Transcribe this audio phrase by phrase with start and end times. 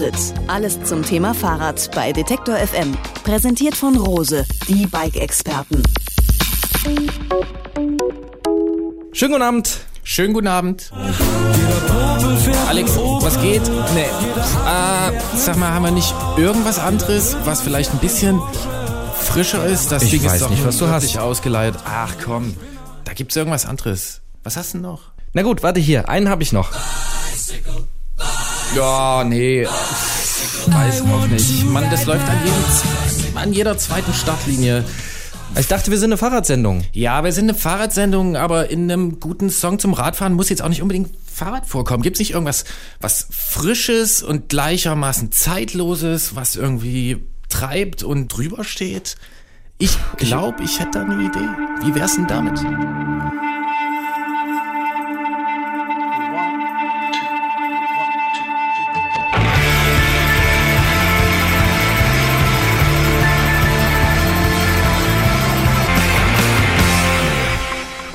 [0.00, 0.34] Antritt.
[0.46, 2.96] Alles zum Thema Fahrrad bei Detektor FM.
[3.22, 5.82] Präsentiert von Rose, die Bike-Experten.
[9.12, 9.80] Schönen guten Abend.
[10.02, 10.90] Schönen guten Abend.
[12.66, 13.60] Alex, was geht?
[13.94, 14.00] Nee.
[14.66, 18.40] Äh, sag mal, haben wir nicht irgendwas anderes, was vielleicht ein bisschen
[19.20, 19.92] frischer ist?
[19.92, 21.18] Das Ich Ding weiß ist doch nicht, was du hast.
[21.18, 21.76] ausgeleiert.
[21.84, 22.56] Ach komm,
[23.04, 24.22] da gibt's irgendwas anderes.
[24.44, 25.10] Was hast du denn noch?
[25.34, 26.08] Na gut, warte hier.
[26.08, 26.70] Einen habe ich noch.
[28.74, 29.66] Ja, nee.
[29.66, 31.64] Weiß auch nicht.
[31.64, 34.84] Mann, das läuft an, jedem, an jeder zweiten Startlinie.
[35.58, 36.84] Ich dachte, wir sind eine Fahrradsendung.
[36.92, 40.68] Ja, wir sind eine Fahrradsendung, aber in einem guten Song zum Radfahren muss jetzt auch
[40.68, 42.04] nicht unbedingt Fahrrad vorkommen.
[42.04, 42.64] Gibt's nicht irgendwas
[43.00, 49.16] was Frisches und gleichermaßen Zeitloses, was irgendwie treibt und drüber steht?
[49.78, 51.48] Ich glaube, ich hätte da eine Idee.
[51.82, 52.60] Wie wär's denn damit?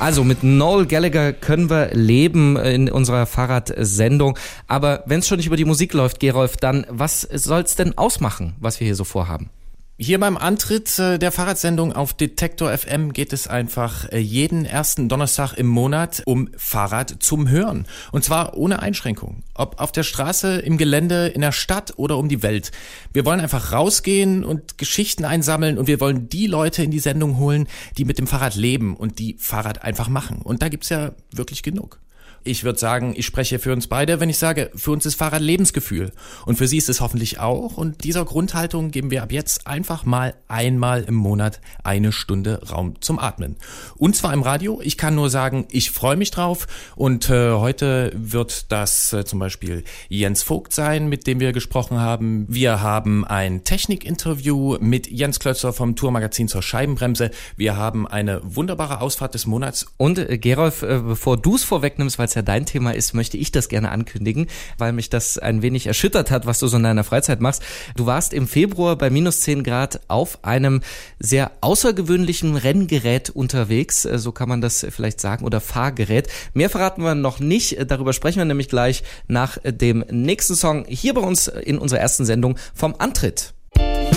[0.06, 4.38] Also mit Noel Gallagher können wir leben in unserer Fahrradsendung.
[4.68, 8.54] Aber wenn es schon nicht über die Musik läuft, Gerolf, dann was soll's denn ausmachen,
[8.60, 9.50] was wir hier so vorhaben?
[9.98, 15.08] Hier beim Antritt äh, der Fahrradsendung auf Detektor FM geht es einfach äh, jeden ersten
[15.08, 17.86] Donnerstag im Monat um Fahrrad zum Hören.
[18.12, 19.42] Und zwar ohne Einschränkung.
[19.54, 22.72] Ob auf der Straße, im Gelände, in der Stadt oder um die Welt.
[23.14, 27.38] Wir wollen einfach rausgehen und Geschichten einsammeln und wir wollen die Leute in die Sendung
[27.38, 30.42] holen, die mit dem Fahrrad leben und die Fahrrad einfach machen.
[30.42, 32.00] Und da gibt's ja wirklich genug.
[32.46, 35.42] Ich würde sagen, ich spreche für uns beide, wenn ich sage, für uns ist Fahrrad
[35.42, 36.12] Lebensgefühl.
[36.44, 37.76] Und für Sie ist es hoffentlich auch.
[37.76, 42.94] Und dieser Grundhaltung geben wir ab jetzt einfach mal einmal im Monat eine Stunde Raum
[43.00, 43.56] zum Atmen.
[43.96, 44.80] Und zwar im Radio.
[44.80, 46.68] Ich kann nur sagen, ich freue mich drauf.
[46.94, 51.98] Und äh, heute wird das äh, zum Beispiel Jens Vogt sein, mit dem wir gesprochen
[51.98, 52.46] haben.
[52.48, 57.32] Wir haben ein Technikinterview mit Jens Klötzer vom Tourmagazin zur Scheibenbremse.
[57.56, 62.20] Wir haben eine wunderbare Ausfahrt des Monats Und äh, Gerolf, äh, bevor du es vorwegnimmst,
[62.20, 64.46] weil ja dein Thema ist, möchte ich das gerne ankündigen,
[64.78, 67.62] weil mich das ein wenig erschüttert hat, was du so in deiner Freizeit machst.
[67.96, 70.82] Du warst im Februar bei minus 10 Grad auf einem
[71.18, 76.28] sehr außergewöhnlichen Renngerät unterwegs, äh, so kann man das vielleicht sagen, oder Fahrgerät.
[76.54, 80.54] Mehr verraten wir noch nicht, äh, darüber sprechen wir nämlich gleich nach äh, dem nächsten
[80.54, 83.54] Song hier bei uns in unserer ersten Sendung vom Antritt.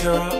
[0.06, 0.40] Europe,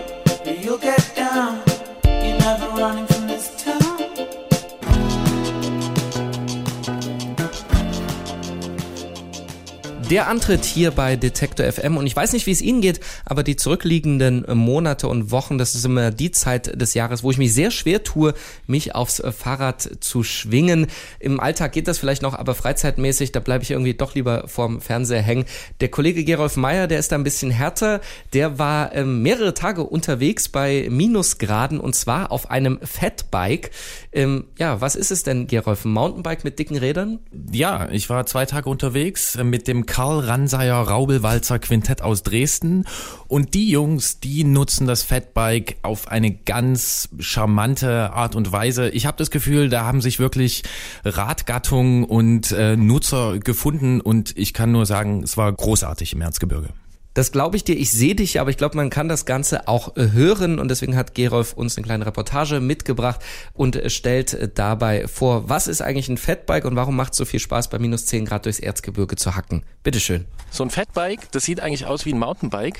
[10.10, 13.44] Der Antritt hier bei Detektor FM und ich weiß nicht, wie es Ihnen geht, aber
[13.44, 17.54] die zurückliegenden Monate und Wochen, das ist immer die Zeit des Jahres, wo ich mich
[17.54, 18.34] sehr schwer tue,
[18.66, 20.88] mich aufs Fahrrad zu schwingen.
[21.20, 24.80] Im Alltag geht das vielleicht noch, aber freizeitmäßig, da bleibe ich irgendwie doch lieber vorm
[24.80, 25.44] Fernseher hängen.
[25.80, 28.00] Der Kollege Gerolf Meyer, der ist da ein bisschen härter,
[28.32, 33.70] der war ähm, mehrere Tage unterwegs bei Minusgraden und zwar auf einem Fatbike.
[34.12, 35.84] Ähm, ja, was ist es denn, Gerolf?
[35.84, 37.20] Ein Mountainbike mit dicken Rädern?
[37.52, 42.86] Ja, ich war zwei Tage unterwegs äh, mit dem Karl Ranseier Raubelwalzer Quintett aus Dresden
[43.28, 48.88] und die Jungs, die nutzen das Fatbike auf eine ganz charmante Art und Weise.
[48.88, 50.64] Ich habe das Gefühl, da haben sich wirklich
[51.04, 56.70] Radgattung und äh, Nutzer gefunden und ich kann nur sagen, es war großartig im Erzgebirge.
[57.12, 59.96] Das glaube ich dir, ich sehe dich, aber ich glaube, man kann das Ganze auch
[59.96, 63.20] äh, hören und deswegen hat Gerolf uns eine kleine Reportage mitgebracht
[63.52, 67.18] und äh, stellt äh, dabei vor, was ist eigentlich ein Fatbike und warum macht es
[67.18, 69.64] so viel Spaß, bei minus 10 Grad durchs Erzgebirge zu hacken.
[69.82, 70.26] Bitteschön.
[70.52, 72.78] So ein Fatbike, das sieht eigentlich aus wie ein Mountainbike.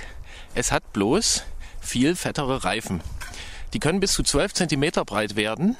[0.54, 1.42] Es hat bloß
[1.80, 3.00] viel fettere Reifen.
[3.74, 5.76] Die können bis zu 12 Zentimeter breit werden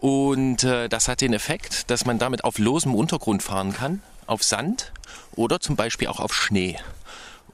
[0.00, 4.92] und das hat den Effekt, dass man damit auf losem Untergrund fahren kann, auf Sand
[5.36, 6.78] oder zum Beispiel auch auf Schnee.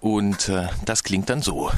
[0.01, 1.71] Und äh, das klingt dann so.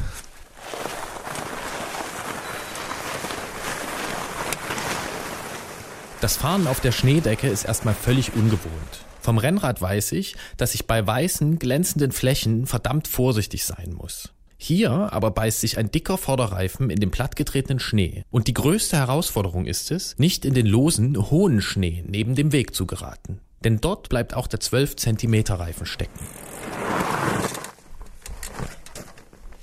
[6.20, 9.06] Das Fahren auf der Schneedecke ist erstmal völlig ungewohnt.
[9.22, 14.30] Vom Rennrad weiß ich, dass ich bei weißen, glänzenden Flächen verdammt vorsichtig sein muss.
[14.58, 18.24] Hier aber beißt sich ein dicker Vorderreifen in den plattgetretenen Schnee.
[18.30, 22.74] Und die größte Herausforderung ist es, nicht in den losen, hohen Schnee neben dem Weg
[22.74, 23.40] zu geraten.
[23.64, 26.20] Denn dort bleibt auch der 12 Zentimeter Reifen stecken.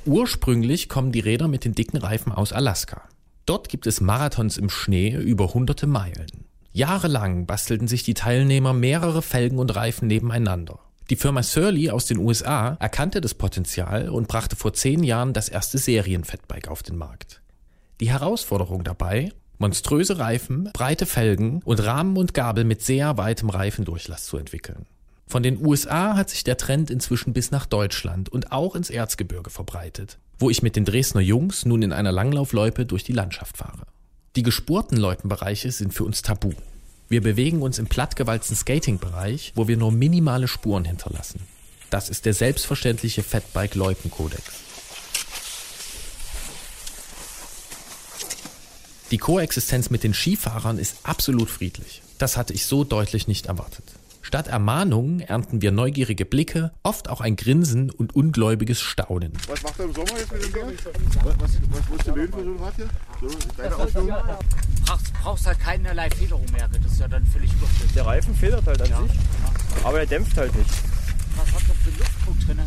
[0.07, 3.09] Ursprünglich kommen die Räder mit den dicken Reifen aus Alaska.
[3.45, 6.45] Dort gibt es Marathons im Schnee über hunderte Meilen.
[6.71, 10.79] Jahrelang bastelten sich die Teilnehmer mehrere Felgen und Reifen nebeneinander.
[11.09, 15.49] Die Firma Surly aus den USA erkannte das Potenzial und brachte vor zehn Jahren das
[15.49, 17.41] erste Serien-Fatbike auf den Markt.
[17.99, 19.33] Die Herausforderung dabei?
[19.57, 24.85] Monströse Reifen, breite Felgen und Rahmen und Gabel mit sehr weitem Reifendurchlass zu entwickeln.
[25.27, 29.49] Von den USA hat sich der Trend inzwischen bis nach Deutschland und auch ins Erzgebirge
[29.49, 33.83] verbreitet, wo ich mit den Dresdner Jungs nun in einer Langlaufloipe durch die Landschaft fahre.
[34.37, 36.53] Die gespurten Loipenbereiche sind für uns tabu.
[37.09, 41.41] Wir bewegen uns im plattgewalzten Skating-Bereich, wo wir nur minimale Spuren hinterlassen.
[41.89, 44.43] Das ist der selbstverständliche Fatbike-Loipen-Kodex.
[49.11, 52.01] Die Koexistenz mit den Skifahrern ist absolut friedlich.
[52.17, 53.96] Das hatte ich so deutlich nicht erwartet.
[54.27, 59.31] Statt Ermahnungen ernten wir neugierige Blicke, oft auch ein Grinsen und ungläubiges Staunen.
[59.47, 60.73] Was macht er im Sommer jetzt mit dem Berg?
[61.23, 62.89] Was, was, was musst du für so ein Rad hier?
[63.21, 64.13] So, deine Ausführung?
[64.85, 66.67] brauchst, brauchst halt keinerlei Federung mehr.
[66.67, 67.95] Das ist ja dann völlig wurscht.
[67.95, 69.17] Der Reifen federt halt an sich,
[69.85, 70.71] aber er dämpft halt nicht.
[71.37, 72.59] Was hat das für einen Luftdruck drin?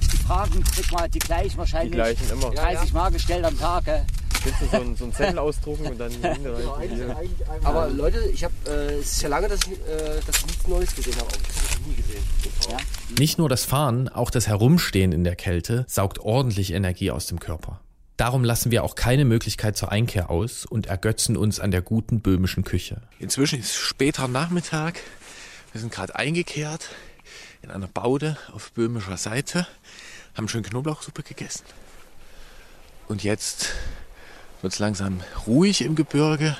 [0.00, 2.50] Die Fragen kriegt man die gleich wahrscheinlich Die gleichen immer.
[2.50, 3.86] 30 Mal gestellt am Tag.
[3.86, 4.00] äh.
[4.44, 6.96] Kannst du so einen, so einen Zettel ausdrucken und dann hinreichen.
[6.96, 7.16] Hier.
[7.62, 10.66] Aber Leute, ich habe, äh, es ist ja lange, dass ich, äh, dass ich nichts
[10.66, 11.28] Neues gesehen habe.
[11.28, 12.22] Habe ich noch nie gesehen.
[12.70, 12.76] Ja.
[13.18, 17.40] Nicht nur das Fahren, auch das Herumstehen in der Kälte saugt ordentlich Energie aus dem
[17.40, 17.80] Körper.
[18.18, 22.20] Darum lassen wir auch keine Möglichkeit zur Einkehr aus und ergötzen uns an der guten
[22.20, 23.00] böhmischen Küche.
[23.18, 25.00] Inzwischen ist später Nachmittag.
[25.72, 26.90] Wir sind gerade eingekehrt
[27.62, 29.66] in einer Baude auf böhmischer Seite,
[30.34, 31.64] haben schön Knoblauchsuppe gegessen.
[33.08, 33.74] Und jetzt
[34.64, 36.56] wird es langsam ruhig im Gebirge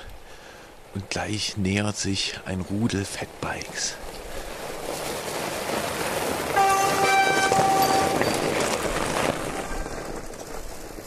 [0.95, 3.95] und gleich nähert sich ein Rudel Fatbikes.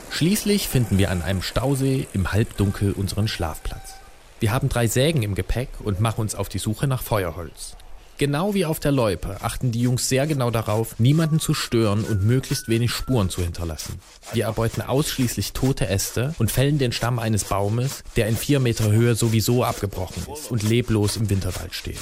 [0.09, 3.93] Schließlich finden wir an einem Stausee im Halbdunkel unseren Schlafplatz.
[4.39, 7.77] Wir haben drei Sägen im Gepäck und machen uns auf die Suche nach Feuerholz.
[8.17, 12.25] Genau wie auf der Loipe achten die Jungs sehr genau darauf, niemanden zu stören und
[12.25, 13.99] möglichst wenig Spuren zu hinterlassen.
[14.33, 18.91] Wir erbeuten ausschließlich tote Äste und fällen den Stamm eines Baumes, der in vier Meter
[18.91, 21.99] Höhe sowieso abgebrochen ist und leblos im Winterwald steht.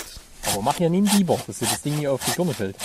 [0.53, 2.77] Aber mach ja nie einen Biber, dass dir das Ding hier auf die Birne fällt.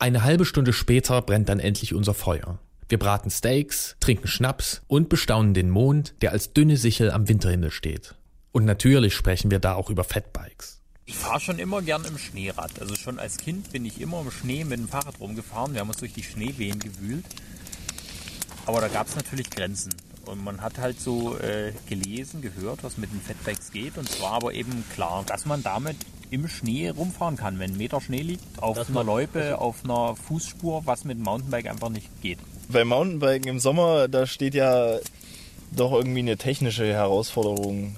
[0.00, 2.58] Eine halbe Stunde später brennt dann endlich unser Feuer.
[2.88, 7.70] Wir braten Steaks, trinken Schnaps und bestaunen den Mond, der als dünne Sichel am Winterhimmel
[7.70, 8.16] steht.
[8.50, 10.79] Und natürlich sprechen wir da auch über Fatbikes.
[11.10, 12.80] Ich fahre schon immer gern im Schneerad.
[12.80, 15.74] Also schon als Kind bin ich immer im Schnee mit dem Fahrrad rumgefahren.
[15.74, 17.24] Wir haben uns durch die Schneewehen gewühlt.
[18.64, 19.92] Aber da gab es natürlich Grenzen.
[20.26, 23.98] Und man hat halt so äh, gelesen, gehört, was mit den Fatbikes geht.
[23.98, 25.96] Und zwar aber eben klar, dass man damit
[26.30, 27.58] im Schnee rumfahren kann.
[27.58, 31.66] Wenn ein Meter Schnee liegt, auf einer Loipe, auf einer Fußspur, was mit dem Mountainbike
[31.66, 32.38] einfach nicht geht.
[32.68, 34.98] Beim Mountainbiken im Sommer, da steht ja
[35.72, 37.96] doch irgendwie eine technische Herausforderung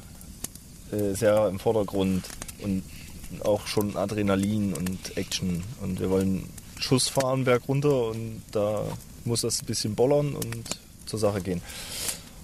[0.92, 2.24] äh, sehr im Vordergrund
[2.62, 2.82] und
[3.40, 5.62] auch schon Adrenalin und Action.
[5.80, 6.48] Und wir wollen
[6.78, 8.84] Schuss fahren berg runter und da
[9.24, 11.62] muss das ein bisschen bollern und zur Sache gehen.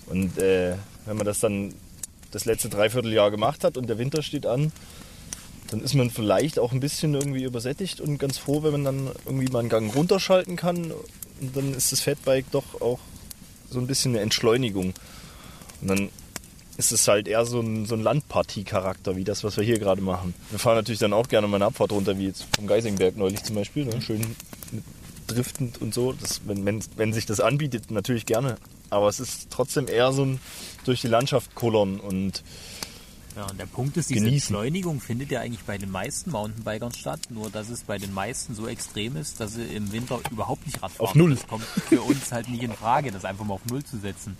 [0.07, 0.77] Und äh,
[1.07, 1.75] wenn man das dann
[2.31, 4.73] das letzte Dreivierteljahr gemacht hat und der Winter steht an,
[5.71, 9.11] dann ist man vielleicht auch ein bisschen irgendwie übersättigt und ganz froh, wenn man dann
[9.27, 10.93] irgendwie mal einen Gang runterschalten kann.
[11.41, 12.99] Und dann ist das Fatbike doch auch
[13.71, 14.95] so ein bisschen eine Entschleunigung.
[15.81, 16.09] Und dann
[16.79, 20.01] ist es halt eher so ein, so ein Landpartie-Charakter, wie das, was wir hier gerade
[20.01, 20.33] machen.
[20.51, 23.43] Wir fahren natürlich dann auch gerne mal eine Abfahrt runter, wie jetzt vom Geisingberg neulich
[23.43, 23.85] zum Beispiel.
[23.85, 24.01] Ne?
[24.01, 24.37] Schön
[25.27, 26.13] driftend und so.
[26.13, 28.57] Das, wenn, wenn, wenn sich das anbietet, natürlich gerne.
[28.91, 30.41] Aber es ist trotzdem eher so ein
[30.85, 32.45] durch die Landschaft kullern und
[33.37, 34.55] Ja, und der Punkt ist, diese Genießen.
[34.55, 38.55] Entschleunigung findet ja eigentlich bei den meisten Mountainbikern statt, nur dass es bei den meisten
[38.55, 41.09] so extrem ist, dass sie im Winter überhaupt nicht Radfahren.
[41.09, 41.35] Auf Null.
[41.35, 44.37] Das kommt für uns halt nicht in Frage, das einfach mal auf Null zu setzen.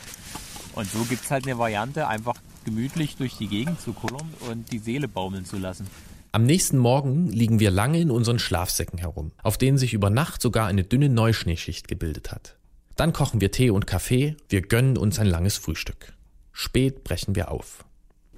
[0.75, 4.71] Und so gibt es halt eine Variante, einfach gemütlich durch die Gegend zu kullern und
[4.73, 5.87] die Seele baumeln zu lassen.
[6.31, 10.43] Am nächsten Morgen liegen wir lange in unseren Schlafsäcken herum, auf denen sich über Nacht
[10.43, 12.57] sogar eine dünne Neuschneeschicht gebildet hat.
[12.97, 16.13] Dann kochen wir Tee und Kaffee, wir gönnen uns ein langes Frühstück.
[16.53, 17.85] Spät brechen wir auf.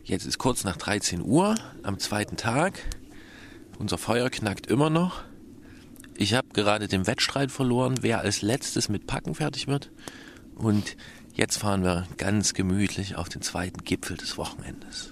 [0.05, 2.79] Jetzt ist kurz nach 13 Uhr am zweiten Tag.
[3.79, 5.23] Unser Feuer knackt immer noch.
[6.15, 9.91] Ich habe gerade den Wettstreit verloren, wer als letztes mit Packen fertig wird.
[10.55, 10.97] Und
[11.41, 15.11] jetzt fahren wir ganz gemütlich auf den zweiten Gipfel des Wochenendes.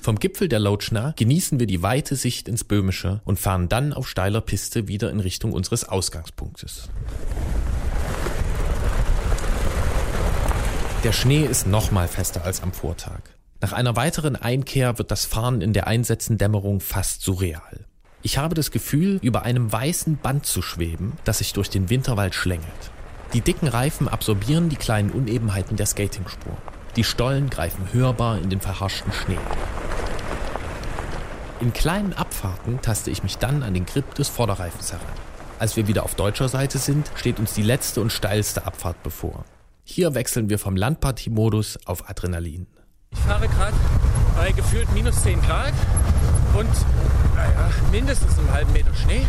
[0.00, 4.08] Vom Gipfel der Lotschna genießen wir die weite Sicht ins Böhmische und fahren dann auf
[4.08, 6.88] steiler Piste wieder in Richtung unseres Ausgangspunktes.
[11.04, 13.20] Der Schnee ist noch mal fester als am Vortag.
[13.60, 17.84] Nach einer weiteren Einkehr wird das Fahren in der einsetzenden Dämmerung fast surreal.
[18.22, 22.34] Ich habe das Gefühl, über einem weißen Band zu schweben, das sich durch den Winterwald
[22.34, 22.92] schlängelt.
[23.34, 26.56] Die dicken Reifen absorbieren die kleinen Unebenheiten der Skatingspur.
[26.96, 29.38] Die Stollen greifen hörbar in den verharschten Schnee.
[31.60, 35.06] In kleinen Abfahrten taste ich mich dann an den Grip des Vorderreifens heran.
[35.58, 39.44] Als wir wieder auf deutscher Seite sind, steht uns die letzte und steilste Abfahrt bevor.
[39.84, 42.66] Hier wechseln wir vom Landpartie-Modus auf Adrenalin.
[43.10, 43.76] Ich fahre gerade
[44.36, 45.74] bei gefühlt minus 10 Grad
[46.54, 46.68] und
[47.34, 49.26] naja, mindestens einen halben Meter Schnee.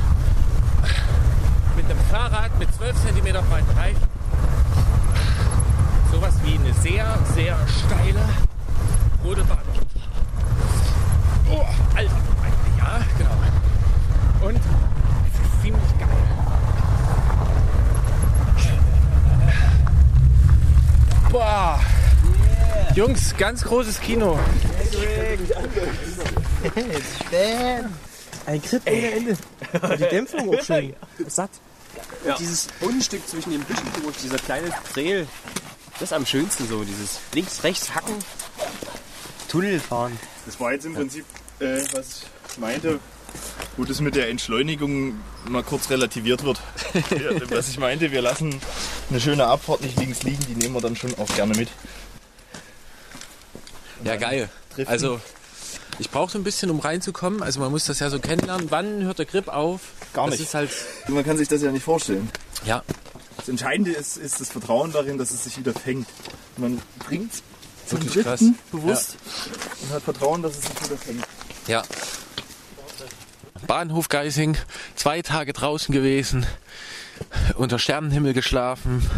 [1.75, 4.07] Mit einem Fahrrad mit 12 cm breiten Reifen.
[6.11, 8.21] Sowas wie eine sehr, sehr steile
[9.23, 9.59] rote Bahn.
[11.51, 12.11] Oh, Alter,
[12.77, 14.47] ja, genau.
[14.47, 16.07] Und es ist ziemlich geil.
[21.31, 21.79] Boah.
[22.95, 24.37] Jungs, ganz großes Kino.
[28.49, 29.37] Ein Grip ohne Ende.
[29.99, 30.95] Die Dämpfung auch schön.
[31.27, 31.51] Satt.
[32.25, 32.35] Ja.
[32.35, 35.27] Dieses Unstück zwischen den Büschen durch, dieser kleine Trail,
[35.93, 36.83] das ist am schönsten so.
[36.83, 38.15] Dieses links, rechts hacken,
[39.49, 40.17] Tunnel fahren.
[40.47, 41.25] Das war jetzt im Prinzip,
[41.59, 42.99] äh, was ich meinte,
[43.77, 46.59] wo das mit der Entschleunigung mal kurz relativiert wird.
[47.11, 48.59] Ja, was ich meinte, wir lassen
[49.11, 51.69] eine schöne Abfahrt nicht links liegen, die nehmen wir dann schon auch gerne mit.
[54.03, 54.49] Ja, geil.
[54.73, 54.91] Driften.
[54.91, 55.21] Also,
[55.99, 57.43] ich brauche so ein bisschen, um reinzukommen.
[57.43, 58.67] Also, man muss das ja so kennenlernen.
[58.71, 59.81] Wann hört der Grip auf?
[60.13, 60.47] Gar das nicht.
[60.47, 60.69] Ist halt,
[61.07, 62.29] Man kann sich das ja nicht vorstellen.
[62.65, 62.83] ja.
[63.37, 66.05] Das Entscheidende ist, ist das Vertrauen darin, dass es sich wieder fängt.
[66.57, 67.41] Man bringt es
[67.87, 68.65] zum Wirklich Driften krass.
[68.71, 69.17] bewusst
[69.81, 71.23] und hat Vertrauen, dass es sich wieder fängt.
[71.65, 71.83] Ja.
[73.65, 74.57] Bahnhof Geising,
[74.95, 76.45] zwei Tage draußen gewesen,
[77.55, 79.09] unter Sternenhimmel geschlafen,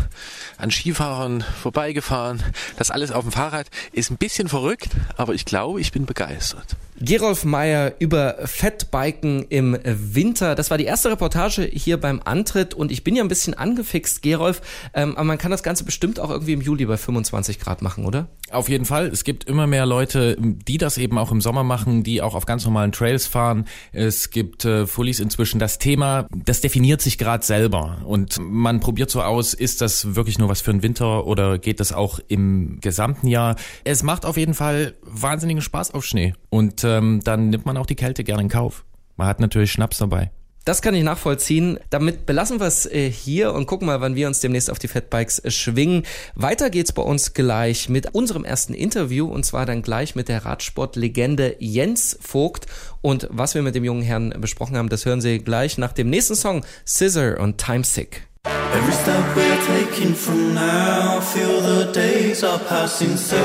[0.62, 2.44] an Skifahrern vorbeigefahren.
[2.78, 6.76] Das alles auf dem Fahrrad ist ein bisschen verrückt, aber ich glaube, ich bin begeistert.
[7.04, 10.54] Gerolf Meyer über Fettbiken im Winter.
[10.54, 14.22] Das war die erste Reportage hier beim Antritt und ich bin ja ein bisschen angefixt,
[14.22, 14.62] Gerolf.
[14.94, 18.06] Ähm, aber man kann das Ganze bestimmt auch irgendwie im Juli bei 25 Grad machen,
[18.06, 18.28] oder?
[18.52, 19.08] Auf jeden Fall.
[19.08, 22.46] Es gibt immer mehr Leute, die das eben auch im Sommer machen, die auch auf
[22.46, 23.66] ganz normalen Trails fahren.
[23.94, 25.60] Es gibt äh, Fullies inzwischen.
[25.60, 27.98] Das Thema, das definiert sich gerade selber.
[28.06, 31.80] Und man probiert so aus, ist das wirklich nur was für den Winter oder geht
[31.80, 33.56] das auch im gesamten Jahr?
[33.86, 36.34] Es macht auf jeden Fall wahnsinnigen Spaß auf Schnee.
[36.50, 38.86] Und ähm, dann nimmt man auch die Kälte gerne in Kauf.
[39.18, 40.32] Man hat natürlich Schnaps dabei.
[40.64, 41.80] Das kann ich nachvollziehen.
[41.90, 44.88] Damit belassen wir es äh, hier und gucken mal, wann wir uns demnächst auf die
[44.88, 46.04] Fatbikes äh, schwingen.
[46.36, 50.46] Weiter geht's bei uns gleich mit unserem ersten Interview und zwar dann gleich mit der
[50.46, 52.68] Radsportlegende Jens Vogt.
[53.02, 56.12] Und was wir mit dem jungen Herrn besprochen haben, das hören Sie gleich nach dem
[56.12, 58.28] nächsten Song Scissor und Time Sick.
[58.46, 63.38] Every step we're taking from now, feel the days are passing so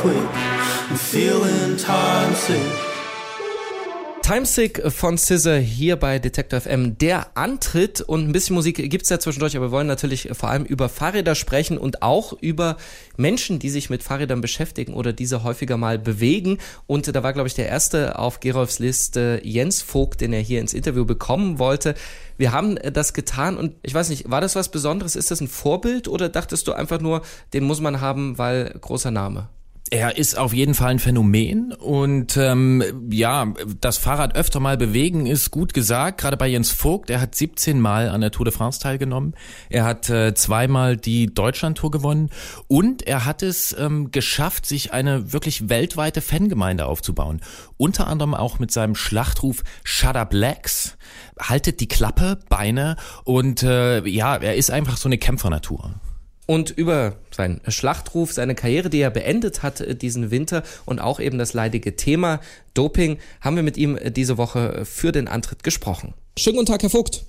[0.00, 0.28] quick.
[0.90, 2.93] I'm feeling time sick.
[4.24, 6.96] Timesick von Scissor hier bei Detector FM.
[6.96, 10.64] Der Antritt und ein bisschen Musik gibt's ja zwischendurch, aber wir wollen natürlich vor allem
[10.64, 12.78] über Fahrräder sprechen und auch über
[13.18, 16.56] Menschen, die sich mit Fahrrädern beschäftigen oder diese häufiger mal bewegen.
[16.86, 20.60] Und da war, glaube ich, der erste auf Gerolfs Liste Jens Vogt, den er hier
[20.60, 21.94] ins Interview bekommen wollte.
[22.38, 25.16] Wir haben das getan und ich weiß nicht, war das was Besonderes?
[25.16, 27.20] Ist das ein Vorbild oder dachtest du einfach nur,
[27.52, 29.50] den muss man haben, weil großer Name?
[29.90, 35.26] Er ist auf jeden Fall ein Phänomen und ähm, ja, das Fahrrad öfter mal bewegen
[35.26, 36.20] ist gut gesagt.
[36.20, 39.34] Gerade bei Jens Vogt, er hat 17 Mal an der Tour de France teilgenommen.
[39.68, 42.30] Er hat äh, zweimal die Deutschlandtour gewonnen
[42.66, 47.42] und er hat es ähm, geschafft, sich eine wirklich weltweite Fangemeinde aufzubauen.
[47.76, 50.96] Unter anderem auch mit seinem Schlachtruf Shut Up Legs.
[51.38, 55.94] Haltet die Klappe, Beine und äh, ja, er ist einfach so eine Kämpfernatur.
[56.46, 61.20] Und über seinen Schlachtruf, seine Karriere, die er beendet hat äh, diesen Winter und auch
[61.20, 62.40] eben das leidige Thema
[62.74, 66.12] Doping, haben wir mit ihm äh, diese Woche für den Antritt gesprochen.
[66.36, 67.24] Schönen guten Tag, Herr Vogt.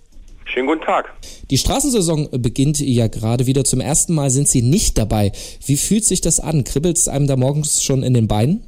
[0.46, 1.12] Schönen guten Tag.
[1.50, 3.64] Die Straßensaison beginnt ja gerade wieder.
[3.64, 5.32] Zum ersten Mal sind Sie nicht dabei.
[5.66, 6.64] Wie fühlt sich das an?
[6.64, 8.64] Kribbelt es einem da morgens schon in den Beinen?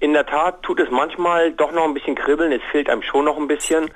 [0.00, 2.52] In der Tat tut es manchmal doch noch ein bisschen kribbeln.
[2.52, 3.90] Es fehlt einem schon noch ein bisschen.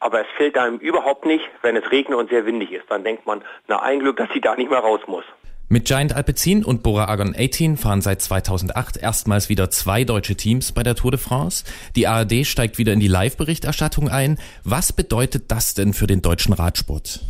[0.00, 2.84] Aber es fehlt einem überhaupt nicht, wenn es regnet und sehr windig ist.
[2.88, 5.24] Dann denkt man, na ein Glück, dass sie da nicht mehr raus muss.
[5.70, 10.72] Mit Giant Alpecin und Bora Argon 18 fahren seit 2008 erstmals wieder zwei deutsche Teams
[10.72, 11.64] bei der Tour de France.
[11.94, 14.38] Die ARD steigt wieder in die Live-Berichterstattung ein.
[14.64, 17.20] Was bedeutet das denn für den deutschen Radsport?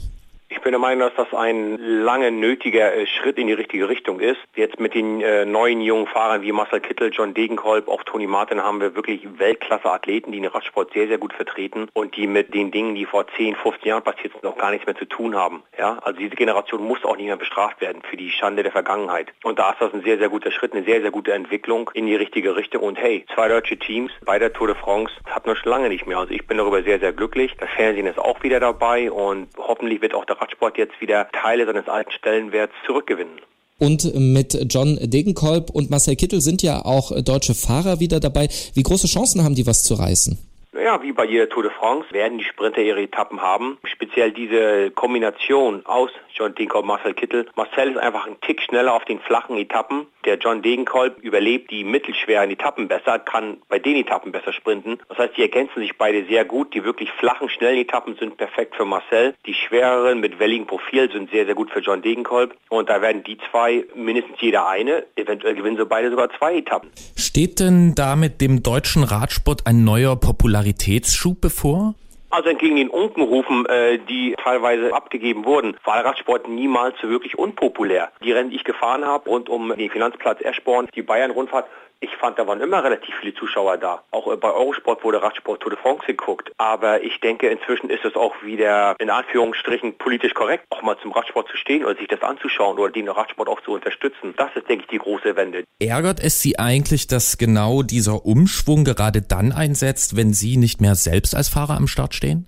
[0.51, 4.19] Ich bin der Meinung, dass das ein lange nötiger äh, Schritt in die richtige Richtung
[4.19, 4.39] ist.
[4.57, 8.63] Jetzt mit den äh, neuen jungen Fahrern wie Marcel Kittel, John Degenkolb, auch Toni Martin
[8.63, 12.71] haben wir wirklich Weltklasse-Athleten, die den Radsport sehr, sehr gut vertreten und die mit den
[12.71, 15.65] Dingen, die vor 10, 15 Jahren passiert sind, auch gar nichts mehr zu tun haben.
[15.79, 19.29] Ja, also diese Generation muss auch nicht mehr bestraft werden für die Schande der Vergangenheit.
[19.45, 22.07] Und da ist das ein sehr, sehr guter Schritt, eine sehr, sehr gute Entwicklung in
[22.07, 22.85] die richtige Richtung.
[22.85, 26.07] Und hey, zwei deutsche Teams bei der Tour de France hat man schon lange nicht
[26.07, 26.17] mehr.
[26.17, 27.55] Also ich bin darüber sehr, sehr glücklich.
[27.61, 31.67] Das Fernsehen ist auch wieder dabei und hoffentlich wird auch der Radsport jetzt wieder Teile
[31.67, 33.41] seines alten Stellenwerts zurückgewinnen.
[33.79, 38.49] Und mit John Degenkolb und Marcel Kittel sind ja auch deutsche Fahrer wieder dabei.
[38.75, 40.37] Wie große Chancen haben die, was zu reißen?
[40.73, 43.79] Ja, wie bei jeder Tour de France werden die Sprinter ihre Etappen haben.
[43.85, 47.47] Speziell diese Kombination aus John Degenkolb Marcel Kittel.
[47.57, 50.07] Marcel ist einfach ein Tick schneller auf den flachen Etappen.
[50.25, 54.99] Der John Degenkolb überlebt die mittelschweren Etappen besser, kann bei den Etappen besser sprinten.
[55.09, 56.75] Das heißt, die ergänzen sich beide sehr gut.
[56.75, 59.35] Die wirklich flachen, schnellen Etappen sind perfekt für Marcel.
[59.47, 62.55] Die schwereren mit welligem Profil sind sehr, sehr gut für John Degenkolb.
[62.69, 65.07] Und da werden die zwei mindestens jeder eine.
[65.17, 66.91] Eventuell gewinnen sie beide sogar zwei Etappen.
[67.17, 71.95] Steht denn damit dem deutschen Radsport ein neuer Popularitätsschub bevor?
[72.31, 78.11] Also entgegen den Unkenrufen, äh, die teilweise abgegeben wurden, war Radsport niemals so wirklich unpopulär.
[78.23, 81.67] Die Rennen, die ich gefahren habe, rund um den Finanzplatz Eschborn, die Bayern-Rundfahrt,
[82.01, 84.03] ich fand, da waren immer relativ viele Zuschauer da.
[84.13, 86.53] Auch äh, bei Eurosport wurde Radsport Tour de France geguckt.
[86.57, 91.13] Aber ich denke, inzwischen ist es auch wieder in Anführungsstrichen politisch korrekt, auch mal zum
[91.13, 94.35] Radsport zu stehen oder sich das anzuschauen oder den Radsport auch zu unterstützen.
[94.37, 95.65] Das ist, denke ich, die große Wende.
[95.81, 100.95] Ärgert es Sie eigentlich, dass genau dieser Umschwung gerade dann einsetzt, wenn Sie nicht mehr
[100.95, 102.47] selbst als Fahrer am Start stehen?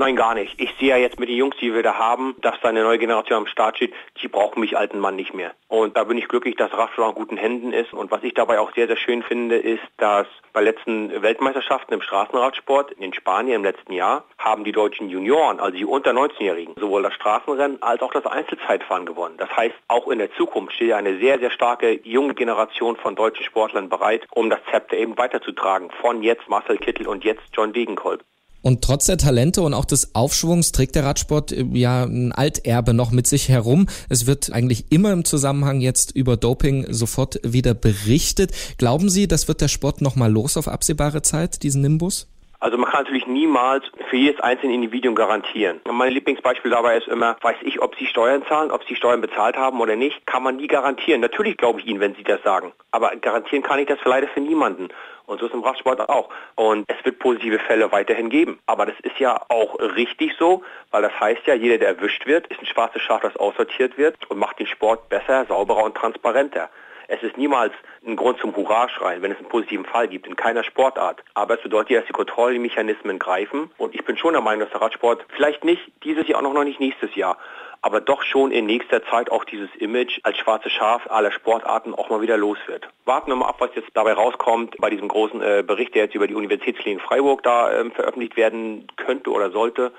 [0.00, 0.58] Nein, gar nicht.
[0.58, 2.98] Ich sehe ja jetzt mit den Jungs, die wir da haben, dass da eine neue
[2.98, 5.52] Generation am Start steht, die brauchen mich alten Mann nicht mehr.
[5.68, 7.92] Und da bin ich glücklich, dass Radsport in guten Händen ist.
[7.92, 12.00] Und was ich dabei auch sehr, sehr schön finde, ist, dass bei letzten Weltmeisterschaften im
[12.00, 17.02] Straßenradsport in Spanien im letzten Jahr haben die deutschen Junioren, also die unter 19-Jährigen, sowohl
[17.02, 19.34] das Straßenrennen als auch das Einzelzeitfahren gewonnen.
[19.36, 23.44] Das heißt, auch in der Zukunft steht eine sehr, sehr starke junge Generation von deutschen
[23.44, 25.90] Sportlern bereit, um das Zepter eben weiterzutragen.
[26.00, 28.24] Von jetzt Marcel Kittel und jetzt John Degenkolb.
[28.62, 32.94] Und trotz der Talente und auch des Aufschwungs trägt der Radsport äh, ja ein Alterbe
[32.94, 33.86] noch mit sich herum.
[34.08, 38.52] Es wird eigentlich immer im Zusammenhang jetzt über Doping sofort wieder berichtet.
[38.78, 42.28] Glauben Sie, das wird der Sport nochmal los auf absehbare Zeit, diesen Nimbus?
[42.62, 45.80] Also man kann natürlich niemals für jedes einzelne Individuum garantieren.
[45.90, 49.56] Mein Lieblingsbeispiel dabei ist immer, weiß ich, ob Sie Steuern zahlen, ob Sie Steuern bezahlt
[49.56, 51.22] haben oder nicht, kann man nie garantieren.
[51.22, 52.72] Natürlich glaube ich Ihnen, wenn Sie das sagen.
[52.90, 54.88] Aber garantieren kann ich das leider für niemanden.
[55.30, 56.28] Und so ist im Radsport auch.
[56.56, 58.58] Und es wird positive Fälle weiterhin geben.
[58.66, 62.48] Aber das ist ja auch richtig so, weil das heißt ja, jeder, der erwischt wird,
[62.48, 66.68] ist ein schwarzes Schaf, das aussortiert wird und macht den Sport besser, sauberer und transparenter.
[67.06, 67.72] Es ist niemals
[68.04, 71.22] ein Grund zum Hurra-Schreien, wenn es einen positiven Fall gibt, in keiner Sportart.
[71.34, 73.70] Aber es bedeutet ja, dass die Kontrollmechanismen greifen.
[73.78, 76.64] Und ich bin schon der Meinung, dass der Radsport vielleicht nicht dieses Jahr auch noch
[76.64, 77.38] nicht nächstes Jahr,
[77.82, 82.10] aber doch schon in nächster Zeit auch dieses Image als schwarze Schaf aller Sportarten auch
[82.10, 82.88] mal wieder los wird.
[83.04, 86.14] Warten wir mal ab, was jetzt dabei rauskommt bei diesem großen äh, Bericht, der jetzt
[86.14, 89.92] über die Universitätsklinik Freiburg da äh, veröffentlicht werden könnte oder sollte.